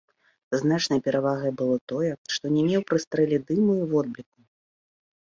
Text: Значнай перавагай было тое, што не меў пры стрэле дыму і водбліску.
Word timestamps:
Значнай 0.59 0.99
перавагай 1.07 1.51
было 1.59 1.75
тое, 1.91 2.09
што 2.37 2.45
не 2.55 2.63
меў 2.69 2.81
пры 2.89 2.97
стрэле 3.03 3.37
дыму 3.51 3.75
і 3.83 3.85
водбліску. 3.93 4.41